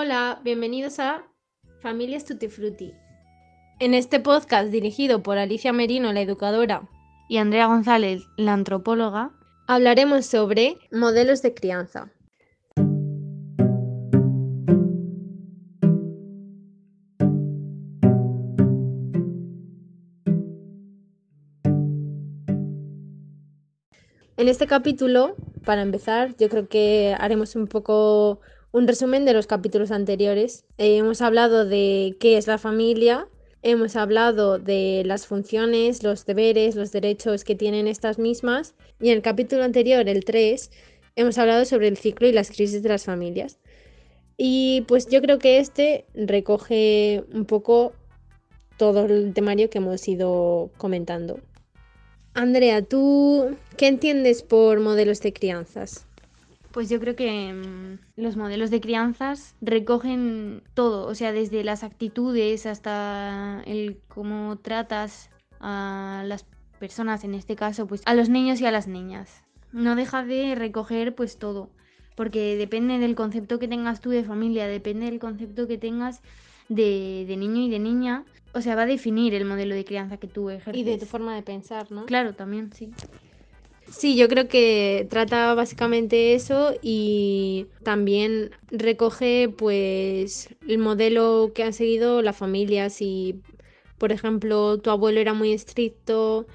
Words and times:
Hola, 0.00 0.40
bienvenidos 0.44 1.00
a 1.00 1.26
Familias 1.80 2.24
Tutti 2.24 2.46
Frutti. 2.46 2.94
En 3.80 3.94
este 3.94 4.20
podcast 4.20 4.70
dirigido 4.70 5.24
por 5.24 5.38
Alicia 5.38 5.72
Merino, 5.72 6.12
la 6.12 6.20
educadora, 6.20 6.88
y 7.28 7.38
Andrea 7.38 7.66
González, 7.66 8.22
la 8.36 8.52
antropóloga, 8.52 9.32
hablaremos 9.66 10.24
sobre 10.24 10.78
modelos 10.92 11.42
de 11.42 11.52
crianza. 11.52 12.12
En 24.36 24.46
este 24.46 24.68
capítulo, 24.68 25.34
para 25.64 25.82
empezar, 25.82 26.36
yo 26.36 26.48
creo 26.48 26.68
que 26.68 27.16
haremos 27.18 27.56
un 27.56 27.66
poco 27.66 28.40
un 28.72 28.86
resumen 28.86 29.24
de 29.24 29.32
los 29.32 29.46
capítulos 29.46 29.90
anteriores. 29.90 30.64
Eh, 30.78 30.98
hemos 30.98 31.22
hablado 31.22 31.64
de 31.64 32.16
qué 32.20 32.36
es 32.36 32.46
la 32.46 32.58
familia, 32.58 33.28
hemos 33.62 33.96
hablado 33.96 34.58
de 34.58 35.02
las 35.04 35.26
funciones, 35.26 36.02
los 36.02 36.26
deberes, 36.26 36.76
los 36.76 36.92
derechos 36.92 37.44
que 37.44 37.54
tienen 37.54 37.86
estas 37.86 38.18
mismas 38.18 38.74
y 39.00 39.08
en 39.08 39.16
el 39.16 39.22
capítulo 39.22 39.64
anterior, 39.64 40.08
el 40.08 40.24
3, 40.24 40.70
hemos 41.16 41.38
hablado 41.38 41.64
sobre 41.64 41.88
el 41.88 41.96
ciclo 41.96 42.28
y 42.28 42.32
las 42.32 42.50
crisis 42.50 42.82
de 42.82 42.88
las 42.88 43.04
familias. 43.04 43.58
Y 44.36 44.84
pues 44.86 45.08
yo 45.08 45.20
creo 45.20 45.38
que 45.38 45.58
este 45.58 46.04
recoge 46.14 47.24
un 47.32 47.44
poco 47.44 47.92
todo 48.76 49.06
el 49.06 49.34
temario 49.34 49.68
que 49.68 49.78
hemos 49.78 50.06
ido 50.06 50.70
comentando. 50.76 51.40
Andrea, 52.34 52.82
¿tú 52.82 53.56
qué 53.76 53.88
entiendes 53.88 54.44
por 54.44 54.78
modelos 54.78 55.20
de 55.20 55.32
crianzas? 55.32 56.07
Pues 56.72 56.88
yo 56.88 57.00
creo 57.00 57.16
que 57.16 57.52
mm, 57.52 58.20
los 58.20 58.36
modelos 58.36 58.70
de 58.70 58.80
crianzas 58.80 59.54
recogen 59.60 60.62
todo, 60.74 61.06
o 61.06 61.14
sea, 61.14 61.32
desde 61.32 61.64
las 61.64 61.82
actitudes 61.82 62.66
hasta 62.66 63.62
el 63.66 64.00
cómo 64.08 64.58
tratas 64.58 65.30
a 65.60 66.22
las 66.26 66.46
personas, 66.78 67.24
en 67.24 67.34
este 67.34 67.56
caso, 67.56 67.86
pues 67.86 68.02
a 68.04 68.14
los 68.14 68.28
niños 68.28 68.60
y 68.60 68.66
a 68.66 68.70
las 68.70 68.86
niñas. 68.86 69.42
No 69.72 69.96
deja 69.96 70.24
de 70.24 70.54
recoger 70.54 71.14
pues 71.14 71.38
todo, 71.38 71.70
porque 72.14 72.56
depende 72.56 72.98
del 72.98 73.14
concepto 73.14 73.58
que 73.58 73.68
tengas 73.68 74.00
tú 74.00 74.10
de 74.10 74.24
familia, 74.24 74.66
depende 74.66 75.06
del 75.06 75.18
concepto 75.18 75.66
que 75.66 75.78
tengas 75.78 76.22
de, 76.68 77.24
de 77.26 77.36
niño 77.36 77.62
y 77.62 77.70
de 77.70 77.78
niña, 77.78 78.24
o 78.52 78.60
sea, 78.60 78.74
va 78.74 78.82
a 78.82 78.86
definir 78.86 79.34
el 79.34 79.44
modelo 79.44 79.74
de 79.74 79.84
crianza 79.84 80.16
que 80.16 80.26
tú 80.26 80.50
ejerces. 80.50 80.80
Y 80.80 80.84
de 80.84 80.98
tu 80.98 81.06
forma 81.06 81.34
de 81.34 81.42
pensar, 81.42 81.90
¿no? 81.90 82.06
Claro, 82.06 82.34
también, 82.34 82.72
sí. 82.72 82.90
Sí, 83.90 84.16
yo 84.16 84.28
creo 84.28 84.48
que 84.48 85.06
trata 85.10 85.54
básicamente 85.54 86.34
eso 86.34 86.74
y 86.82 87.66
también 87.82 88.50
recoge 88.70 89.48
pues 89.48 90.54
el 90.68 90.78
modelo 90.78 91.52
que 91.54 91.62
han 91.64 91.72
seguido 91.72 92.22
las 92.22 92.36
familias. 92.36 92.92
Si, 92.92 93.40
por 93.98 94.12
ejemplo, 94.12 94.78
tu 94.78 94.90
abuelo 94.90 95.20
era 95.20 95.32
muy 95.34 95.52
estricto, 95.52 96.46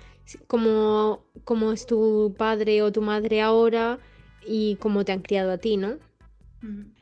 como, 0.48 1.23
como 1.44 1.72
es 1.72 1.86
tu 1.86 2.34
padre 2.38 2.81
o 2.81 2.92
tu 2.92 3.02
madre 3.02 3.42
ahora 3.42 4.00
y 4.45 4.75
cómo 4.78 5.03
te 5.03 5.12
han 5.12 5.22
criado 5.22 5.52
a 5.52 5.58
ti, 5.58 5.78
¿no? 5.78 5.97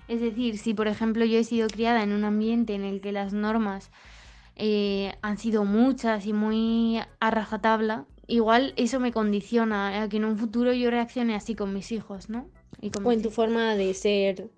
Es 0.08 0.22
decir, 0.22 0.58
si 0.58 0.74
por 0.74 0.88
ejemplo 0.88 1.24
yo 1.26 1.38
he 1.38 1.44
sido 1.44 1.68
criada 1.68 2.04
en 2.04 2.14
un 2.14 2.24
ambiente 2.24 2.74
en 2.74 2.84
el 2.84 3.00
que 3.00 3.12
las 3.12 3.34
normas 3.34 3.92
eh, 4.56 5.14
han 5.22 5.38
sido 5.38 5.66
muchas 5.66 6.26
y 6.26 6.34
muy 6.34 7.00
a 7.20 7.32
rajatabla, 7.32 8.06
igual 8.28 8.74
eso 8.78 9.00
me 9.00 9.12
condiciona 9.12 10.02
a 10.02 10.10
que 10.10 10.18
en 10.18 10.26
un 10.26 10.38
futuro 10.38 10.74
yo 10.74 10.90
reaccione 10.90 11.36
así 11.36 11.56
con 11.56 11.74
mis 11.74 11.92
hijos, 11.92 12.30
¿no? 12.30 12.48
o 13.04 13.12
en 13.12 13.22
tu 13.22 13.30
forma 13.30 13.76
de 13.76 13.94
ser, 13.94 14.50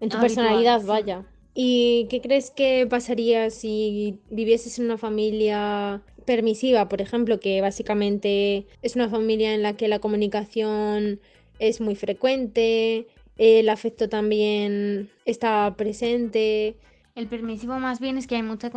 en 0.00 0.08
tu 0.08 0.18
personalidad, 0.20 0.82
vaya. 0.84 1.24
¿Y 1.54 2.06
qué 2.10 2.20
crees 2.20 2.50
que 2.50 2.86
pasaría 2.88 3.48
si 3.50 4.18
vivieses 4.28 4.78
en 4.78 4.86
una 4.86 4.98
familia 4.98 6.02
permisiva, 6.26 6.88
por 6.88 7.00
ejemplo, 7.00 7.38
que 7.38 7.60
básicamente 7.60 8.66
es 8.82 8.96
una 8.96 9.08
familia 9.08 9.54
en 9.54 9.62
la 9.62 9.76
que 9.76 9.86
la 9.86 10.00
comunicación 10.00 11.20
es 11.60 11.80
muy 11.80 11.94
frecuente, 11.94 13.06
el 13.38 13.68
afecto 13.68 14.08
también 14.08 15.10
está 15.24 15.74
presente? 15.76 16.76
El 17.14 17.28
permisivo 17.28 17.78
más 17.78 18.00
bien 18.00 18.18
es 18.18 18.26
que 18.26 18.34
hay 18.34 18.42
mucha, 18.42 18.70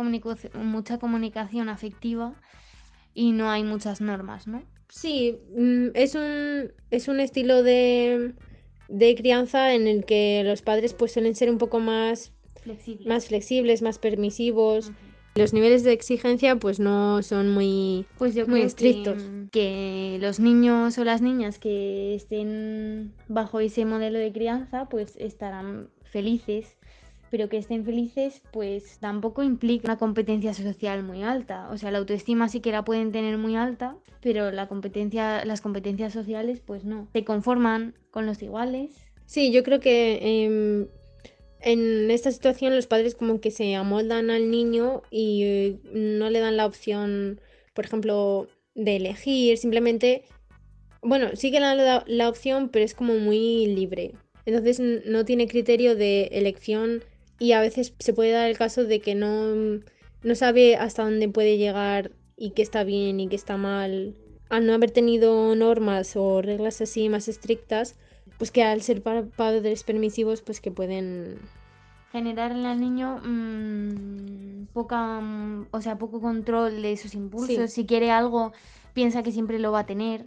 mucha 0.54 0.98
comunicación 0.98 1.68
afectiva 1.68 2.34
y 3.18 3.32
no 3.32 3.50
hay 3.50 3.64
muchas 3.64 4.00
normas, 4.00 4.46
¿no? 4.46 4.62
Sí, 4.88 5.40
mm, 5.56 5.88
es 5.94 6.14
un, 6.14 6.72
es 6.92 7.08
un 7.08 7.18
estilo 7.18 7.64
de, 7.64 8.34
crianza 9.16 9.74
en 9.74 9.88
el 9.88 10.04
que 10.04 10.42
los 10.44 10.62
padres 10.62 10.94
pues 10.94 11.12
suelen 11.14 11.34
ser 11.34 11.50
un 11.50 11.58
poco 11.58 11.80
más 11.80 12.32
flexibles, 12.62 13.06
más, 13.08 13.26
flexibles, 13.26 13.82
más 13.82 13.98
permisivos. 13.98 14.92
Los 15.34 15.52
niveles 15.52 15.82
de 15.82 15.92
exigencia 15.92 16.56
pues 16.56 16.78
no 16.78 17.20
son 17.24 17.52
muy, 17.52 18.06
pues 18.18 18.36
yo 18.36 18.46
muy 18.46 18.62
estrictos. 18.62 19.20
que, 19.50 20.18
los 20.20 20.38
niños 20.38 20.96
o 20.98 21.04
las 21.04 21.20
niñas 21.20 21.58
que 21.58 22.14
estén 22.14 23.14
bajo 23.26 23.58
ese 23.58 23.84
modelo 23.84 24.20
de 24.20 24.32
crianza 24.32 24.88
pues 24.88 25.16
estarán 25.16 25.90
felices 26.04 26.77
pero 27.30 27.48
que 27.48 27.58
estén 27.58 27.84
felices, 27.84 28.42
pues 28.52 28.98
tampoco 28.98 29.42
implica 29.42 29.86
una 29.86 29.98
competencia 29.98 30.54
social 30.54 31.02
muy 31.02 31.22
alta. 31.22 31.68
O 31.70 31.78
sea, 31.78 31.90
la 31.90 31.98
autoestima 31.98 32.48
sí 32.48 32.60
que 32.60 32.72
la 32.72 32.84
pueden 32.84 33.12
tener 33.12 33.38
muy 33.38 33.56
alta, 33.56 33.96
pero 34.20 34.50
las 34.50 34.68
competencias 34.68 36.12
sociales, 36.12 36.60
pues 36.64 36.84
no. 36.84 37.08
Se 37.12 37.24
conforman 37.24 37.94
con 38.10 38.26
los 38.26 38.42
iguales. 38.42 38.96
Sí, 39.26 39.52
yo 39.52 39.62
creo 39.62 39.80
que 39.80 40.18
em, 40.22 40.88
en 41.60 42.10
esta 42.10 42.32
situación 42.32 42.74
los 42.74 42.86
padres 42.86 43.14
como 43.14 43.40
que 43.40 43.50
se 43.50 43.74
amoldan 43.74 44.30
al 44.30 44.50
niño 44.50 45.02
y 45.10 45.42
eh, 45.44 45.78
no 45.92 46.30
le 46.30 46.40
dan 46.40 46.56
la 46.56 46.66
opción, 46.66 47.40
por 47.74 47.84
ejemplo, 47.84 48.48
de 48.74 48.96
elegir, 48.96 49.58
simplemente, 49.58 50.24
bueno, 51.02 51.30
sí 51.34 51.50
que 51.50 51.60
le 51.60 51.66
dan 51.66 52.04
la 52.06 52.28
opción, 52.28 52.70
pero 52.70 52.84
es 52.84 52.94
como 52.94 53.18
muy 53.18 53.66
libre. 53.66 54.14
Entonces 54.46 54.80
no 55.04 55.26
tiene 55.26 55.46
criterio 55.46 55.94
de 55.94 56.28
elección 56.32 57.02
y 57.38 57.52
a 57.52 57.60
veces 57.60 57.94
se 57.98 58.12
puede 58.12 58.32
dar 58.32 58.48
el 58.48 58.58
caso 58.58 58.84
de 58.84 59.00
que 59.00 59.14
no, 59.14 59.80
no 60.22 60.34
sabe 60.34 60.76
hasta 60.76 61.04
dónde 61.04 61.28
puede 61.28 61.56
llegar 61.58 62.12
y 62.36 62.50
qué 62.50 62.62
está 62.62 62.84
bien 62.84 63.20
y 63.20 63.28
qué 63.28 63.36
está 63.36 63.56
mal. 63.56 64.14
Al 64.48 64.66
no 64.66 64.74
haber 64.74 64.90
tenido 64.90 65.54
normas 65.54 66.16
o 66.16 66.40
reglas 66.42 66.80
así 66.80 67.08
más 67.08 67.28
estrictas, 67.28 67.96
pues 68.38 68.50
que 68.50 68.62
al 68.62 68.82
ser 68.82 69.02
padres 69.02 69.84
permisivos, 69.84 70.42
pues 70.42 70.60
que 70.60 70.70
pueden 70.70 71.38
generar 72.12 72.52
en 72.52 72.64
el 72.64 72.80
niño 72.80 73.20
mmm, 73.22 74.66
poca, 74.72 75.20
o 75.70 75.80
sea, 75.80 75.98
poco 75.98 76.20
control 76.20 76.82
de 76.82 76.96
sus 76.96 77.14
impulsos. 77.14 77.70
Si 77.70 77.84
quiere 77.84 78.10
algo, 78.10 78.52
piensa 78.94 79.22
que 79.22 79.32
siempre 79.32 79.58
lo 79.58 79.72
va 79.72 79.80
a 79.80 79.86
tener. 79.86 80.26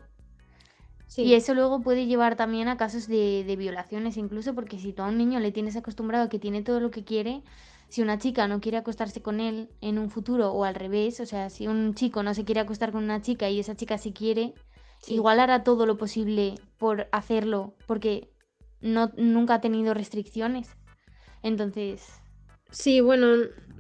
Y 1.18 1.34
eso 1.34 1.54
luego 1.54 1.82
puede 1.82 2.06
llevar 2.06 2.36
también 2.36 2.68
a 2.70 2.78
casos 2.78 3.08
de, 3.08 3.44
de, 3.46 3.56
violaciones, 3.58 4.16
incluso 4.16 4.56
porque 4.56 4.80
si 4.80 4.94
tú 4.94 5.04
a 5.04 5.08
un 5.08 5.18
niño 5.18 5.40
le 5.40 5.52
tienes 5.52 5.76
acostumbrado 5.76 6.26
a 6.26 6.30
que 6.30 6.40
tiene 6.40 6.62
todo 6.62 6.80
lo 6.80 6.90
que 6.90 7.04
quiere, 7.04 7.44
si 7.90 8.02
una 8.02 8.18
chica 8.18 8.48
no 8.48 8.62
quiere 8.62 8.78
acostarse 8.78 9.22
con 9.22 9.42
él 9.42 9.70
en 9.82 10.00
un 10.00 10.10
futuro 10.10 10.54
o 10.54 10.64
al 10.64 10.76
revés, 10.76 11.20
o 11.20 11.26
sea, 11.26 11.50
si 11.50 11.68
un 11.68 11.94
chico 11.94 12.24
no 12.24 12.34
se 12.34 12.46
quiere 12.46 12.62
acostar 12.62 12.94
con 12.94 13.04
una 13.04 13.22
chica 13.22 13.50
y 13.50 13.60
esa 13.60 13.76
chica 13.76 13.98
sí 13.98 14.14
quiere, 14.14 14.54
igual 15.08 15.42
hará 15.42 15.64
todo 15.64 15.86
lo 15.86 15.98
posible 15.98 16.56
por 16.78 17.10
hacerlo, 17.12 17.76
porque 17.88 18.32
no, 18.80 19.12
nunca 19.18 19.56
ha 19.56 19.62
tenido 19.62 19.94
restricciones. 19.94 20.70
Entonces... 21.44 22.08
Sí, 22.70 23.02
bueno, 23.02 23.28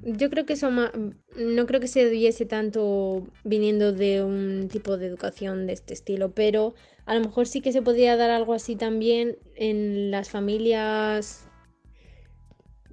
yo 0.03 0.29
creo 0.29 0.45
que 0.45 0.53
eso 0.53 0.69
no 0.71 1.65
creo 1.65 1.79
que 1.79 1.87
se 1.87 2.05
debiese 2.05 2.45
tanto 2.45 3.27
viniendo 3.43 3.93
de 3.93 4.23
un 4.23 4.67
tipo 4.69 4.97
de 4.97 5.07
educación 5.07 5.67
de 5.67 5.73
este 5.73 5.93
estilo, 5.93 6.31
pero 6.31 6.73
a 7.05 7.15
lo 7.15 7.21
mejor 7.21 7.47
sí 7.47 7.61
que 7.61 7.71
se 7.71 7.81
podría 7.81 8.17
dar 8.17 8.29
algo 8.31 8.53
así 8.53 8.75
también 8.75 9.37
en 9.55 10.11
las 10.11 10.29
familias 10.29 11.47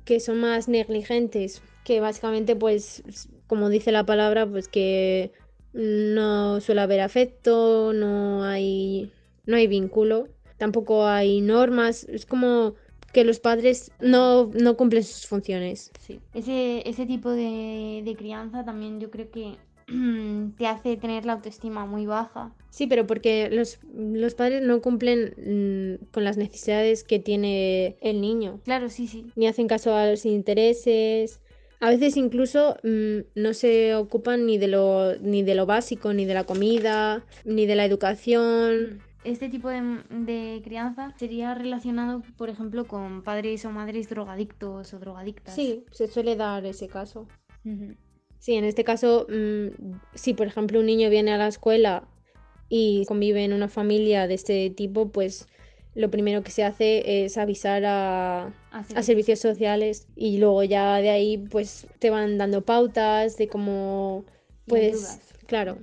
que 0.05 0.21
son 0.21 0.41
más 0.41 0.69
negligentes, 0.69 1.63
que 1.85 2.01
básicamente 2.01 2.57
pues 2.57 3.03
como 3.47 3.71
dice 3.71 3.93
la 3.93 4.05
palabra, 4.05 4.47
pues 4.47 4.69
que 4.69 5.33
no 5.73 6.61
suele 6.61 6.83
haber 6.83 7.01
afecto, 7.01 7.93
no 7.93 8.45
hay 8.45 9.13
no 9.47 9.57
hay 9.57 9.67
vínculo, 9.67 10.29
tampoco 10.59 11.07
hay 11.07 11.41
normas, 11.41 12.05
es 12.05 12.27
como 12.27 12.75
que 13.13 13.25
los 13.25 13.41
padres 13.41 13.91
no, 14.01 14.51
cumplen 14.77 15.05
sus 15.05 15.27
funciones. 15.27 15.91
Sí. 16.01 16.21
Ese, 16.35 16.89
ese 16.89 17.07
tipo 17.07 17.31
de, 17.31 18.03
de 18.05 18.17
crianza 18.17 18.65
también 18.65 19.01
yo 19.01 19.11
creo 19.11 19.31
que 19.31 19.57
te 20.59 20.67
hace 20.67 20.97
tener 20.97 21.25
la 21.25 21.35
autoestima 21.35 21.87
muy 21.87 22.07
baja. 22.07 22.53
Sí, 22.71 22.87
pero 22.87 23.07
porque 23.07 23.49
los, 23.51 23.79
los 23.95 24.35
padres 24.35 24.63
no 24.63 24.81
cumplen 24.83 25.35
mm, 26.01 26.05
con 26.13 26.25
las 26.25 26.37
necesidades 26.37 27.03
que 27.03 27.19
tiene 27.19 27.97
el 28.01 28.21
niño. 28.21 28.61
Claro, 28.65 28.91
sí, 28.91 29.07
sí. 29.09 29.27
Ni 29.37 29.47
hacen 29.47 29.69
caso 29.69 29.95
a 29.95 30.07
los 30.07 30.27
intereses. 30.27 31.41
A 31.81 31.91
veces 31.91 32.17
incluso 32.17 32.77
mm, 32.83 33.19
no 33.37 33.55
se 33.55 33.95
ocupan 33.95 34.47
ni 34.47 34.59
de 34.59 34.69
lo 34.69 35.17
ni 35.21 35.43
de 35.43 35.55
lo 35.55 35.65
básico, 35.65 36.13
ni 36.13 36.25
de 36.25 36.35
la 36.35 36.45
comida, 36.45 37.25
ni 37.45 37.67
de 37.67 37.77
la 37.77 37.85
educación. 37.85 39.01
Este 39.29 39.49
tipo 39.49 39.69
de, 39.69 40.61
crianza 40.65 41.15
sería 41.17 41.55
relacionado, 41.55 42.23
por 42.37 42.49
ejemplo, 42.49 42.87
con 42.87 43.23
padres 43.23 43.65
o 43.65 43.71
madres 43.71 44.09
drogadictos 44.09 44.93
o 44.95 44.99
drogadictas. 44.99 45.55
Sí, 45.55 45.85
se 45.91 46.09
suele 46.09 46.37
dar 46.37 46.65
ese 46.67 46.89
caso. 46.89 47.27
Sí, 48.39 48.55
en 48.55 48.65
este 48.65 48.85
caso, 48.85 49.27
mm, 49.29 49.99
si 50.15 50.35
por 50.35 50.47
ejemplo 50.47 50.81
un 50.81 50.87
niño 50.87 51.11
viene 51.11 51.33
a 51.33 51.39
la 51.39 51.49
escuela 51.49 52.09
y 52.69 53.05
convive 53.07 53.45
en 53.45 53.53
una 53.53 53.69
familia 53.69 54.27
de 54.27 54.35
este 54.35 54.71
tipo, 54.71 55.11
pues 55.11 55.47
lo 55.95 56.11
primero 56.11 56.43
que 56.43 56.51
se 56.51 56.63
hace 56.65 57.25
es 57.25 57.37
avisar 57.37 57.83
a, 57.85 58.53
servicios 59.01 59.41
sociales 59.41 60.07
y 60.15 60.39
luego 60.39 60.63
ya 60.63 60.99
de 60.99 61.11
ahí 61.11 61.39
pues 61.39 61.89
te 61.99 62.11
van 62.11 62.39
dando 62.39 62.63
pautas 62.63 63.37
de 63.37 63.49
cómo 63.49 64.25
puedes... 64.67 65.21
Claro. 65.47 65.79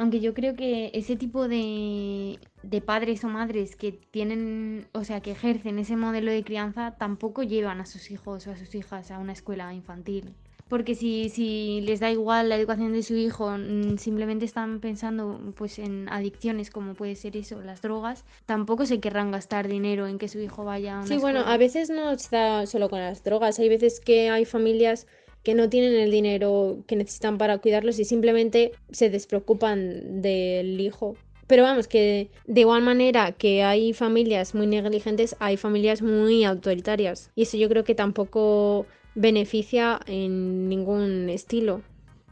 Aunque 0.00 0.20
yo 0.20 0.32
creo 0.32 0.56
que 0.56 0.90
ese 0.94 1.14
tipo 1.14 1.46
de, 1.46 2.38
de 2.62 2.80
padres 2.80 3.22
o 3.22 3.28
madres 3.28 3.76
que 3.76 3.92
tienen, 3.92 4.86
o 4.92 5.04
sea, 5.04 5.20
que 5.20 5.32
ejercen 5.32 5.78
ese 5.78 5.94
modelo 5.94 6.32
de 6.32 6.42
crianza, 6.42 6.96
tampoco 6.96 7.42
llevan 7.42 7.82
a 7.82 7.84
sus 7.84 8.10
hijos 8.10 8.46
o 8.46 8.52
a 8.52 8.56
sus 8.56 8.74
hijas 8.74 9.10
a 9.10 9.18
una 9.18 9.34
escuela 9.34 9.74
infantil. 9.74 10.34
Porque 10.68 10.94
si, 10.94 11.28
si 11.28 11.82
les 11.82 12.00
da 12.00 12.10
igual 12.10 12.48
la 12.48 12.56
educación 12.56 12.94
de 12.94 13.02
su 13.02 13.14
hijo, 13.14 13.50
mm, 13.50 13.98
simplemente 13.98 14.46
están 14.46 14.80
pensando 14.80 15.52
pues 15.54 15.78
en 15.78 16.08
adicciones 16.08 16.70
como 16.70 16.94
puede 16.94 17.14
ser 17.14 17.36
eso, 17.36 17.60
las 17.60 17.82
drogas, 17.82 18.24
tampoco 18.46 18.86
se 18.86 19.00
querrán 19.00 19.32
gastar 19.32 19.68
dinero 19.68 20.06
en 20.06 20.16
que 20.16 20.28
su 20.28 20.38
hijo 20.40 20.64
vaya 20.64 20.94
a 20.94 20.98
una 21.00 21.08
Sí, 21.08 21.18
bueno, 21.18 21.40
a 21.40 21.58
veces 21.58 21.90
no 21.90 22.12
está 22.12 22.64
solo 22.64 22.88
con 22.88 23.00
las 23.00 23.22
drogas, 23.22 23.58
hay 23.58 23.68
veces 23.68 24.00
que 24.00 24.30
hay 24.30 24.46
familias 24.46 25.06
que 25.42 25.54
no 25.54 25.68
tienen 25.68 25.94
el 25.94 26.10
dinero 26.10 26.78
que 26.86 26.96
necesitan 26.96 27.38
para 27.38 27.58
cuidarlos 27.58 27.98
y 27.98 28.04
simplemente 28.04 28.72
se 28.90 29.10
despreocupan 29.10 30.22
del 30.22 30.80
hijo. 30.80 31.16
Pero 31.46 31.64
vamos, 31.64 31.88
que 31.88 32.30
de 32.46 32.60
igual 32.60 32.82
manera 32.82 33.32
que 33.32 33.64
hay 33.64 33.92
familias 33.92 34.54
muy 34.54 34.66
negligentes, 34.66 35.34
hay 35.40 35.56
familias 35.56 36.00
muy 36.00 36.44
autoritarias. 36.44 37.30
Y 37.34 37.42
eso 37.42 37.56
yo 37.56 37.68
creo 37.68 37.82
que 37.82 37.96
tampoco 37.96 38.86
beneficia 39.16 39.98
en 40.06 40.68
ningún 40.68 41.28
estilo. 41.28 41.82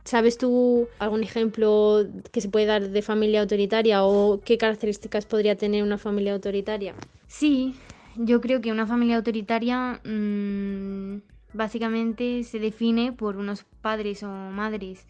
¿Sabes 0.05 0.39
tú 0.39 0.89
algún 0.99 1.23
ejemplo 1.23 2.07
que 2.31 2.41
se 2.41 2.49
puede 2.49 2.67
dar 2.67 2.91
de 2.91 3.03
familia 3.03 3.41
autoritaria 3.41 4.05
o 4.05 4.41
qué 4.43 4.57
características 4.57 5.27
podría 5.27 5.57
tener 5.57 5.83
una 5.83 5.99
familia 5.99 6.35
autoritaria? 6.35 6.95
Sí, 7.27 7.75
yo 8.17 8.41
creo 8.41 8.61
que 8.61 8.73
una 8.73 8.87
familia 8.87 9.17
autoritaria 9.17 10.01
mm, 10.05 11.19
básicamente 11.53 12.43
se 12.45 12.59
define 12.59 13.13
por 13.13 13.37
unos 13.37 13.65
padres 13.81 14.23
o 14.23 14.29
madres 14.29 15.07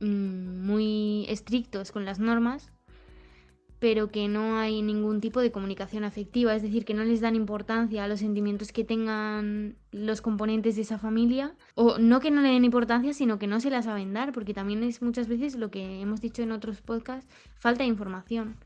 mm, 0.00 0.66
muy 0.66 1.26
estrictos 1.28 1.92
con 1.92 2.04
las 2.04 2.18
normas 2.18 2.70
pero 3.78 4.08
que 4.08 4.28
no 4.28 4.58
hay 4.58 4.82
ningún 4.82 5.20
tipo 5.20 5.40
de 5.40 5.52
comunicación 5.52 6.04
afectiva, 6.04 6.54
es 6.54 6.62
decir, 6.62 6.84
que 6.84 6.94
no 6.94 7.04
les 7.04 7.20
dan 7.20 7.36
importancia 7.36 8.04
a 8.04 8.08
los 8.08 8.20
sentimientos 8.20 8.72
que 8.72 8.84
tengan 8.84 9.76
los 9.92 10.20
componentes 10.20 10.76
de 10.76 10.82
esa 10.82 10.98
familia, 10.98 11.54
o 11.74 11.98
no 11.98 12.20
que 12.20 12.30
no 12.30 12.42
le 12.42 12.48
den 12.48 12.64
importancia, 12.64 13.12
sino 13.12 13.38
que 13.38 13.46
no 13.46 13.60
se 13.60 13.70
la 13.70 13.82
saben 13.82 14.12
dar, 14.12 14.32
porque 14.32 14.54
también 14.54 14.82
es 14.82 15.00
muchas 15.00 15.28
veces 15.28 15.54
lo 15.56 15.70
que 15.70 16.00
hemos 16.00 16.20
dicho 16.20 16.42
en 16.42 16.52
otros 16.52 16.80
podcasts, 16.80 17.30
falta 17.54 17.84
de 17.84 17.88
información. 17.88 18.56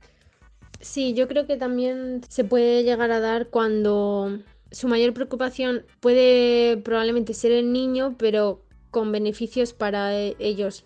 Sí, 0.80 1.14
yo 1.14 1.28
creo 1.28 1.46
que 1.46 1.56
también 1.56 2.22
se 2.28 2.44
puede 2.44 2.82
llegar 2.82 3.12
a 3.12 3.20
dar 3.20 3.48
cuando 3.48 4.40
su 4.72 4.88
mayor 4.88 5.14
preocupación 5.14 5.84
puede 6.00 6.76
probablemente 6.78 7.34
ser 7.34 7.52
el 7.52 7.72
niño, 7.72 8.16
pero 8.19 8.64
con 8.90 9.12
beneficios 9.12 9.72
para 9.72 10.19
e-, 10.19 10.36
ellos 10.38 10.84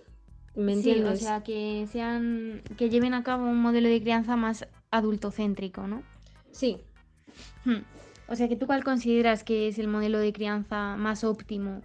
sí, 0.83 1.03
o 1.03 1.17
sea, 1.17 1.43
que 1.43 1.87
sean 1.91 2.63
que 2.77 2.89
lleven 2.89 3.15
a 3.15 3.23
cabo 3.23 3.45
un 3.45 3.61
modelo 3.61 3.89
de 3.89 4.01
crianza 4.01 4.37
más 4.37 4.67
adultocéntrico, 4.91 5.87
¿no? 5.87 6.03
Sí. 6.51 6.79
Hmm. 7.65 7.83
O 8.29 8.37
sea, 8.37 8.49
que 8.49 8.57
tú 8.57 8.67
cuál 8.67 8.83
consideras 8.83 9.45
que 9.45 9.69
es 9.69 9.79
el 9.79 9.89
modelo 9.89 10.19
de 10.19 10.33
crianza 10.33 10.97
más 10.97 11.25
óptimo? 11.25 11.83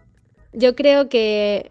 Yo 0.53 0.75
creo 0.75 1.07
que 1.07 1.65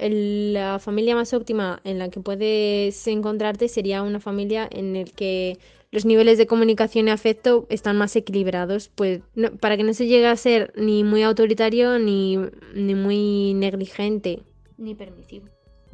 la 0.53 0.79
familia 0.79 1.15
más 1.15 1.35
óptima 1.35 1.81
en 1.85 1.99
la 1.99 2.09
que 2.09 2.21
puedes 2.21 3.07
encontrarte 3.07 3.69
sería 3.69 4.03
una 4.03 4.21
familia 4.21 4.69
en 4.71 4.95
la 4.95 5.05
que 5.05 5.59
los 5.93 6.05
niveles 6.05 6.39
de 6.39 6.47
comunicación 6.47 7.09
y 7.09 7.11
afecto 7.11 7.67
están 7.69 7.97
más 7.97 8.15
equilibrados, 8.15 8.91
pues 8.95 9.21
para 9.61 9.77
que 9.77 9.83
no 9.83 9.93
se 9.93 10.07
llegue 10.07 10.27
a 10.27 10.37
ser 10.37 10.73
ni 10.77 11.03
muy 11.03 11.23
autoritario 11.23 11.99
ni, 11.99 12.39
ni 12.75 12.95
muy 12.95 13.55
negligente. 13.55 14.43
Ni 14.79 14.95
permisivo. 14.95 15.47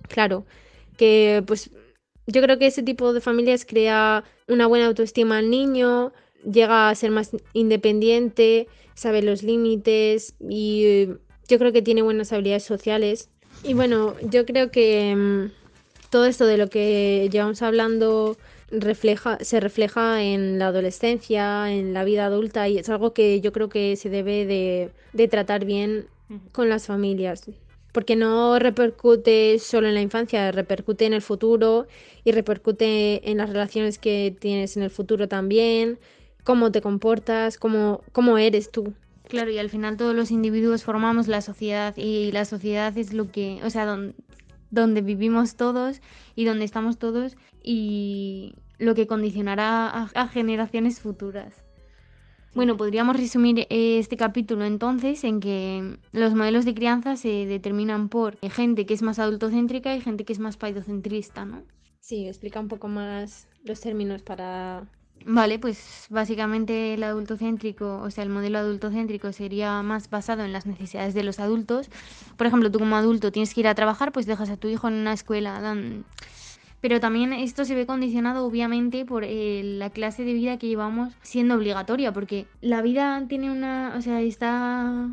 Claro 0.09 0.45
que 0.97 1.43
pues 1.47 1.71
yo 2.27 2.43
creo 2.43 2.59
que 2.59 2.67
ese 2.67 2.83
tipo 2.83 3.13
de 3.13 3.21
familias 3.21 3.65
crea 3.65 4.25
una 4.49 4.67
buena 4.67 4.87
autoestima 4.87 5.39
al 5.39 5.51
niño, 5.51 6.13
llega 6.45 6.89
a 6.89 6.95
ser 6.95 7.11
más 7.11 7.31
independiente, 7.53 8.69
sabe 8.95 9.23
los 9.23 9.43
límites 9.43 10.35
y 10.41 10.85
eh, 10.85 11.17
yo 11.49 11.59
creo 11.59 11.73
que 11.73 11.83
tiene 11.83 12.03
buenas 12.03 12.33
habilidades 12.33 12.65
sociales. 12.65 13.31
Y 13.63 13.75
bueno, 13.75 14.15
yo 14.23 14.45
creo 14.45 14.71
que 14.71 15.15
mm, 15.15 15.51
todo 16.11 16.27
esto 16.27 16.47
de 16.47 16.57
lo 16.57 16.69
que 16.69 17.29
llevamos 17.31 17.63
hablando 17.63 18.37
refleja, 18.71 19.39
se 19.41 19.61
refleja 19.61 20.23
en 20.23 20.59
la 20.59 20.69
adolescencia, 20.69 21.73
en 21.73 21.95
la 21.95 22.05
vida 22.05 22.27
adulta 22.27 22.69
y 22.69 22.79
es 22.79 22.89
algo 22.89 23.13
que 23.13 23.41
yo 23.41 23.53
creo 23.53 23.69
que 23.69 23.97
se 23.97 24.11
debe 24.11 24.47
de, 24.47 24.91
de 25.13 25.29
tratar 25.29 25.65
bien 25.65 26.07
con 26.53 26.69
las 26.69 26.87
familias 26.87 27.45
porque 27.97 28.15
no 28.15 28.59
repercute 28.59 29.59
solo 29.59 29.89
en 29.89 29.95
la 29.95 30.03
infancia, 30.03 30.53
repercute 30.53 31.07
en 31.07 31.15
el 31.15 31.23
futuro 31.23 31.87
y 32.25 32.33
repercute 32.33 33.31
en 33.31 33.39
las 33.39 33.49
relaciones 33.49 33.99
que 33.99 34.37
tienes 34.39 34.77
en 34.77 34.83
el 34.83 34.91
futuro 34.91 35.29
también, 35.29 35.99
cómo 36.45 36.71
te 36.71 36.83
comportas, 36.83 37.57
cómo, 37.57 38.03
cómo 38.13 38.37
eres 38.37 38.71
tú. 38.71 38.93
Claro, 39.29 39.51
y 39.51 39.57
al 39.57 39.71
final 39.71 39.97
todos 39.97 40.15
los 40.15 40.31
individuos 40.31 40.85
formamos 40.85 41.27
la 41.27 41.41
sociedad 41.41 41.97
y 41.97 42.33
la 42.33 42.45
sociedad 42.45 42.95
es 42.99 43.15
lo 43.15 43.33
que, 43.33 43.61
o 43.65 43.71
sea, 43.71 43.99
donde, 44.71 45.01
vivimos 45.01 45.57
todos 45.57 46.01
y 46.35 46.45
donde 46.45 46.65
estamos 46.65 46.99
todos 46.99 47.37
y 47.63 48.55
lo 48.79 48.95
que 48.95 49.07
condicionará 49.07 49.89
a 49.89 50.29
generaciones 50.29 51.01
futuras. 51.01 51.67
Bueno, 52.57 52.79
podríamos 52.79 53.19
resumir 53.19 53.67
eh, 53.69 53.99
este 53.99 54.17
capítulo 54.17 54.65
entonces 54.65 55.25
en 55.25 55.41
que 55.41 55.99
los 56.13 56.35
modelos 56.35 56.65
de 56.65 56.75
crianza 56.75 57.15
se 57.17 57.45
determinan 57.45 58.09
por 58.09 58.39
gente 58.49 58.87
que 58.87 58.95
es 58.95 59.03
más 59.03 59.19
adultocéntrica 59.19 59.95
y 59.95 60.01
gente 60.01 60.25
que 60.25 60.33
es 60.33 60.39
más 60.39 60.57
paidocentrista, 60.57 61.45
¿no? 61.45 61.65
Sí, 62.01 62.27
explica 62.27 62.59
un 62.59 62.69
poco 62.69 62.89
más 62.89 63.47
los 63.63 63.83
términos 63.83 64.23
para... 64.23 64.89
Vale, 65.25 65.59
pues 65.59 66.07
básicamente 66.09 66.95
el 66.95 67.03
adultocéntrico, 67.03 68.01
o 68.01 68.11
sea, 68.11 68.23
el 68.23 68.31
modelo 68.31 68.59
adultocéntrico 68.59 69.33
sería 69.33 69.83
más 69.83 70.09
basado 70.09 70.45
en 70.45 70.53
las 70.53 70.67
necesidades 70.67 71.15
de 71.15 71.25
los 71.25 71.41
adultos. 71.41 71.91
Por 72.37 72.47
ejemplo, 72.47 72.71
tú 72.71 72.79
como 72.79 72.97
adulto 72.97 73.33
tienes 73.33 73.53
que 73.53 73.61
ir 73.61 73.69
a 73.69 73.75
trabajar, 73.75 74.13
pues 74.13 74.27
dejas 74.27 74.51
a 74.51 74.57
tu 74.57 74.69
hijo 74.69 74.87
en 74.87 74.95
una 74.95 75.13
escuela 75.13 75.61
pero 76.81 77.01
también 77.01 77.33
esto 77.33 77.65
se 77.65 77.75
ve 77.75 77.85
condicionado 77.85 78.47
obviamente 78.47 79.05
por 79.05 79.25
eh, 79.25 79.63
la 79.65 79.91
clase 79.91 80.25
de 80.25 80.35
vida 80.35 80.59
que 80.59 80.69
llevamos 80.69 81.15
siendo 81.23 81.55
obligatoria, 81.57 82.13
porque 82.13 82.47
la 82.61 82.83
vida 82.83 83.25
tiene 83.29 83.51
una, 83.51 83.95
o 83.97 84.03
sea, 84.03 84.21
está 84.21 85.09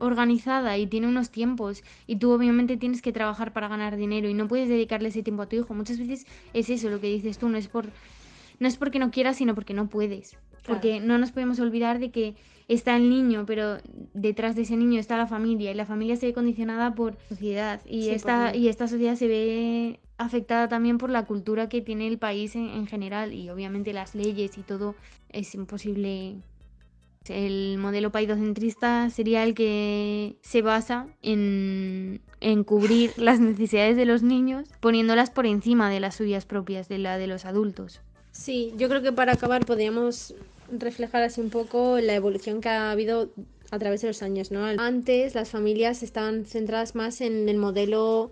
organizada 0.00 0.76
y 0.76 0.86
tiene 0.86 1.08
unos 1.08 1.30
tiempos 1.30 1.82
y 2.06 2.16
tú 2.16 2.30
obviamente 2.32 2.76
tienes 2.76 3.00
que 3.00 3.12
trabajar 3.12 3.52
para 3.52 3.68
ganar 3.68 3.96
dinero 3.96 4.28
y 4.28 4.34
no 4.34 4.48
puedes 4.48 4.68
dedicarle 4.68 5.08
ese 5.08 5.22
tiempo 5.22 5.42
a 5.42 5.48
tu 5.48 5.56
hijo. 5.56 5.72
Muchas 5.72 5.98
veces 5.98 6.26
es 6.52 6.68
eso 6.68 6.90
lo 6.90 7.00
que 7.00 7.08
dices 7.08 7.38
tú, 7.38 7.48
no 7.48 7.56
es 7.56 7.68
por 7.68 7.86
no 8.58 8.68
es 8.68 8.76
porque 8.76 8.98
no 8.98 9.10
quieras, 9.10 9.36
sino 9.36 9.54
porque 9.54 9.74
no 9.74 9.88
puedes. 9.88 10.36
Porque 10.66 11.00
no 11.00 11.16
nos 11.18 11.32
podemos 11.32 11.58
olvidar 11.60 11.98
de 11.98 12.10
que 12.10 12.34
está 12.68 12.96
el 12.96 13.08
niño, 13.08 13.44
pero 13.46 13.78
detrás 14.12 14.54
de 14.54 14.62
ese 14.62 14.76
niño 14.76 15.00
está 15.00 15.16
la 15.16 15.26
familia 15.26 15.70
y 15.70 15.74
la 15.74 15.86
familia 15.86 16.16
se 16.16 16.26
ve 16.26 16.34
condicionada 16.34 16.94
por 16.94 17.16
sociedad 17.28 17.80
y 17.86 18.10
esta 18.10 18.54
y 18.54 18.68
esta 18.68 18.86
sociedad 18.86 19.16
se 19.16 19.26
ve 19.26 20.00
afectada 20.18 20.68
también 20.68 20.98
por 20.98 21.08
la 21.10 21.24
cultura 21.24 21.68
que 21.68 21.80
tiene 21.80 22.06
el 22.06 22.18
país 22.18 22.54
en, 22.54 22.86
general 22.86 23.32
y 23.32 23.48
obviamente 23.48 23.92
las 23.92 24.14
leyes 24.14 24.58
y 24.58 24.62
todo 24.62 24.94
es 25.30 25.54
imposible. 25.54 26.36
El 27.28 27.76
modelo 27.78 28.10
paidocentrista 28.10 29.10
sería 29.10 29.44
el 29.44 29.54
que 29.54 30.38
se 30.40 30.62
basa 30.62 31.08
en, 31.20 32.22
en 32.40 32.64
cubrir 32.64 33.12
las 33.18 33.38
necesidades 33.38 33.96
de 33.96 34.06
los 34.06 34.22
niños 34.22 34.68
poniéndolas 34.80 35.30
por 35.30 35.44
encima 35.44 35.90
de 35.90 36.00
las 36.00 36.16
suyas 36.16 36.46
propias, 36.46 36.88
de 36.88 36.98
la 36.98 37.18
de 37.18 37.26
los 37.26 37.44
adultos. 37.44 38.00
Sí, 38.38 38.72
yo 38.76 38.88
creo 38.88 39.02
que 39.02 39.10
para 39.10 39.32
acabar 39.32 39.66
podríamos 39.66 40.32
reflejar 40.70 41.24
así 41.24 41.40
un 41.40 41.50
poco 41.50 41.98
la 41.98 42.14
evolución 42.14 42.60
que 42.60 42.68
ha 42.68 42.92
habido 42.92 43.30
a 43.72 43.80
través 43.80 44.02
de 44.02 44.06
los 44.06 44.22
años, 44.22 44.52
¿no? 44.52 44.64
Antes 44.64 45.34
las 45.34 45.50
familias 45.50 46.04
estaban 46.04 46.44
centradas 46.44 46.94
más 46.94 47.20
en 47.20 47.48
el 47.48 47.56
modelo 47.56 48.30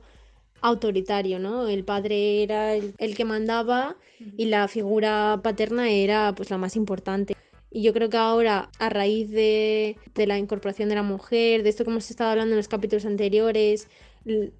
autoritario, 0.60 1.40
¿no? 1.40 1.66
El 1.66 1.82
padre 1.82 2.44
era 2.44 2.76
el, 2.76 3.16
que 3.16 3.24
mandaba 3.24 3.96
y 4.36 4.44
la 4.44 4.68
figura 4.68 5.40
paterna 5.42 5.90
era 5.90 6.32
pues 6.36 6.50
la 6.50 6.56
más 6.56 6.76
importante. 6.76 7.34
Y 7.72 7.82
yo 7.82 7.92
creo 7.92 8.08
que 8.08 8.16
ahora, 8.16 8.70
a 8.78 8.88
raíz 8.88 9.28
de, 9.32 9.96
de 10.14 10.26
la 10.28 10.38
incorporación 10.38 10.88
de 10.88 10.94
la 10.94 11.02
mujer, 11.02 11.64
de 11.64 11.68
esto 11.68 11.82
que 11.84 11.90
hemos 11.90 12.08
estado 12.08 12.30
hablando 12.30 12.52
en 12.52 12.58
los 12.58 12.68
capítulos 12.68 13.06
anteriores, 13.06 13.88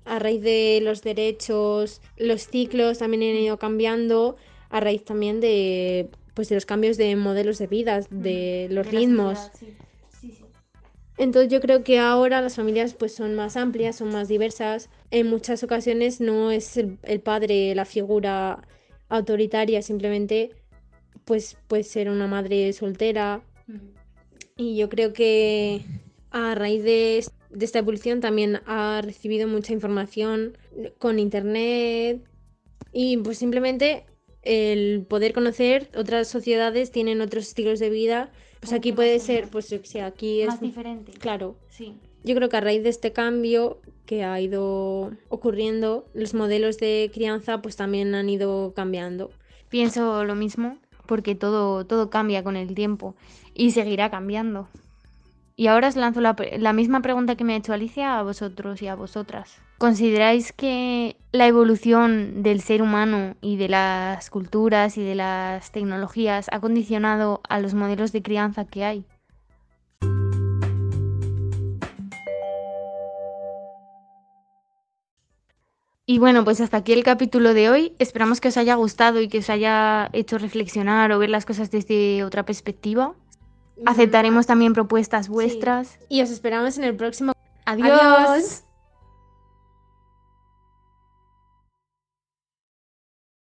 a 0.05 0.19
raíz 0.19 0.43
de 0.43 0.81
los 0.83 1.03
derechos, 1.03 2.03
los 2.17 2.49
ciclos 2.49 2.99
también 2.99 3.23
han 3.23 3.41
ido 3.41 3.59
cambiando, 3.59 4.37
a 4.71 4.81
raíz 4.81 5.05
también 5.05 5.41
de 5.41 6.11
pues 6.35 6.51
de 6.51 6.55
los 6.55 6.67
cambios 6.67 6.99
de 6.99 7.17
modelos 7.17 7.57
de 7.57 7.67
vida, 7.67 8.01
de 8.11 8.69
los 8.71 8.87
ritmos. 8.87 9.51
Entonces 11.17 11.51
yo 11.51 11.63
creo 11.63 11.83
que 11.83 11.99
ahora 11.99 12.43
las 12.43 12.57
familias 12.57 12.93
pues 12.93 13.15
son 13.15 13.35
más 13.35 13.57
amplias, 13.57 13.97
son 13.97 14.13
más 14.13 14.29
diversas. 14.29 14.91
En 15.11 15.29
muchas 15.29 15.63
ocasiones 15.63 16.21
no 16.21 16.51
es 16.51 16.77
el, 16.77 17.21
padre 17.21 17.75
la 17.75 17.87
figura 17.87 18.69
autoritaria, 19.09 19.81
simplemente 19.81 20.51
pues 21.25 21.57
puede 21.69 21.85
ser 21.85 22.11
una 22.11 22.27
madre 22.27 22.71
soltera. 22.75 23.43
Y 24.59 24.77
yo 24.77 24.91
creo 24.91 25.15
que 25.15 25.83
a 26.31 26.55
raíz 26.55 26.85
de, 26.85 27.25
de 27.49 27.65
esta 27.65 27.79
evolución 27.79 28.21
también 28.21 28.61
ha 28.67 29.01
recibido 29.03 29.49
mucha 29.49 29.73
información 29.73 30.59
con 30.99 31.19
internet 31.19 32.23
y 32.93 33.17
pues 33.19 33.39
simplemente 33.39 34.05
el 34.47 35.05
poder 35.09 35.33
conocer 35.33 35.91
otras 35.97 36.29
sociedades 36.29 36.93
tienen 36.93 37.21
otros 37.21 37.49
estilos 37.49 37.81
de 37.81 37.91
vida. 37.91 38.31
Pues 38.61 38.73
aquí 38.73 38.93
puede 38.93 39.19
ser, 39.19 39.49
pues 39.49 39.67
si 39.67 39.99
aquí 39.99 40.41
es 40.41 40.49
más 40.49 40.61
diferente. 40.61 41.13
Claro. 41.13 41.57
Sí. 41.69 41.95
Yo 42.25 42.35
creo 42.35 42.49
que 42.49 42.57
a 42.57 42.61
raíz 42.61 42.83
de 42.83 42.89
este 42.89 43.13
cambio 43.13 43.81
que 44.07 44.25
ha 44.25 44.41
ido 44.41 45.13
ocurriendo, 45.29 46.07
los 46.15 46.33
modelos 46.33 46.79
de 46.79 47.11
crianza 47.13 47.61
pues 47.61 47.77
también 47.77 48.15
han 48.15 48.29
ido 48.29 48.73
cambiando. 48.75 49.31
Pienso 49.69 50.25
lo 50.25 50.35
mismo, 50.37 50.79
porque 51.07 51.35
todo, 51.35 51.85
todo 51.87 52.09
cambia 52.09 52.43
con 52.43 52.57
el 52.57 52.75
tiempo 52.75 53.17
y 53.55 53.73
seguirá 53.73 54.11
cambiando. 54.11 54.69
Y 55.59 55.69
ahora 55.69 55.89
os 55.89 55.97
lanzo 55.97 56.21
la, 56.21 56.73
misma 56.75 57.01
pregunta 57.01 57.35
que 57.35 57.43
me 57.43 57.55
ha 57.55 57.57
hecho 57.57 57.73
Alicia 57.73 58.19
a 58.19 58.23
vosotros 58.23 58.83
y 58.83 58.89
a 58.89 58.95
vosotras. 58.95 59.59
¿Consideráis 59.79 60.53
que 60.53 61.17
la 61.33 61.47
evolución 61.47 62.43
del 62.43 62.61
ser 62.61 62.83
humano 62.83 63.37
y 63.41 63.57
de 63.57 63.71
las 63.71 64.29
culturas 64.29 64.99
y 64.99 65.03
de 65.03 65.15
las 65.15 65.73
tecnologías 65.73 66.49
ha 66.53 66.61
condicionado 66.61 67.41
a 67.49 67.59
los 67.59 67.73
modelos 67.73 68.13
de 68.13 68.23
crianza 68.23 68.67
que 68.67 68.85
hay? 68.85 69.07
Y 76.09 76.19
bueno, 76.19 76.45
pues 76.45 76.61
hasta 76.61 76.77
aquí 76.77 76.93
el 76.93 77.03
capítulo 77.03 77.55
de 77.55 77.71
hoy. 77.71 77.95
Esperamos 77.99 78.43
que 78.43 78.49
os 78.49 78.59
haya 78.59 78.75
gustado 78.75 79.23
y 79.23 79.29
que 79.29 79.39
os 79.39 79.49
haya 79.49 80.11
hecho 80.13 80.37
reflexionar 80.37 81.11
o 81.13 81.19
ver 81.19 81.31
las 81.31 81.47
cosas 81.47 81.71
desde 81.71 82.23
otra 82.25 82.45
perspectiva. 82.45 83.15
Aceptaremos 83.85 84.47
también 84.47 84.73
propuestas 84.73 85.29
vuestras. 85.29 85.99
Y 86.09 86.23
os 86.23 86.31
esperamos 86.31 86.79
en 86.79 86.85
el 86.85 86.97
próximo. 86.97 87.33
Adiós. 87.65 88.63